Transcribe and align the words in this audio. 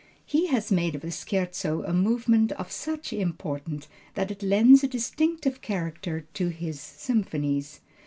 He 0.25 0.47
has 0.47 0.71
made 0.71 0.95
of 0.95 1.01
the 1.01 1.11
Scherzo 1.11 1.83
a 1.87 1.93
movement 1.93 2.51
of 2.53 2.71
such 2.71 3.13
importance 3.13 3.87
that 4.15 4.31
it 4.31 4.41
lends 4.41 4.83
a 4.83 4.87
distinctive 4.87 5.61
character 5.61 6.25
to 6.33 6.47
his 6.47 6.79
symphonies. 6.79 7.81